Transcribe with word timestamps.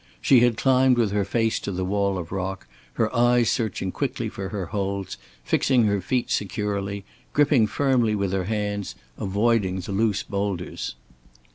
She 0.19 0.39
had 0.39 0.57
climbed 0.57 0.97
with 0.97 1.11
her 1.11 1.23
face 1.23 1.59
to 1.59 1.71
the 1.71 1.85
wall 1.85 2.17
of 2.17 2.31
rock, 2.31 2.65
her 2.93 3.15
eyes 3.15 3.51
searching 3.51 3.91
quickly 3.91 4.29
for 4.29 4.49
her 4.49 4.65
holds, 4.65 5.15
fixing 5.43 5.83
her 5.85 6.01
feet 6.01 6.31
securely, 6.31 7.05
gripping 7.33 7.67
firmly 7.67 8.15
with 8.15 8.31
her 8.31 8.45
hands, 8.45 8.95
avoiding 9.19 9.79
the 9.81 9.91
loose 9.91 10.23
boulders. 10.23 10.95